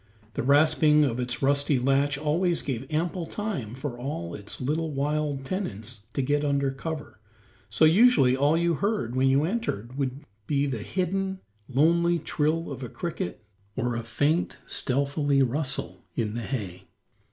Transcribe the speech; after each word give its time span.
The 0.33 0.41
rasping 0.41 1.03
of 1.03 1.19
its 1.19 1.43
rusty 1.43 1.77
latch 1.77 2.17
always 2.17 2.63
gave 2.63 2.91
ample 2.91 3.27
time 3.27 3.75
for 3.75 3.99
all 3.99 4.33
its 4.33 4.59
little 4.59 4.89
wild 4.89 5.45
tenants 5.45 5.99
to 6.13 6.23
get 6.23 6.43
under 6.43 6.71
cover, 6.71 7.19
so 7.69 7.85
usually 7.85 8.35
all 8.35 8.57
you 8.57 8.73
heard 8.73 9.15
when 9.15 9.27
you 9.27 9.43
entered 9.43 9.99
would 9.99 10.21
be 10.47 10.65
the 10.65 10.79
hidden, 10.81 11.39
lonely 11.69 12.17
trill 12.17 12.71
of 12.71 12.81
a 12.81 12.89
cricket 12.89 13.45
or 13.75 13.95
a 13.95 14.01
faint, 14.03 14.57
stealthily 14.65 15.43
rustle 15.43 16.03
in 16.15 16.33
the 16.33 16.41
hay. 16.41 16.87